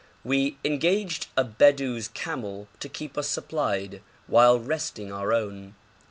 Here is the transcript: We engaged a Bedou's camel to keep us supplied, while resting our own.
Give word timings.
We 0.23 0.57
engaged 0.65 1.27
a 1.37 1.43
Bedou's 1.43 2.07
camel 2.07 2.67
to 2.79 2.89
keep 2.89 3.19
us 3.19 3.27
supplied, 3.27 4.01
while 4.25 4.59
resting 4.59 5.13
our 5.13 5.31
own. 5.31 5.75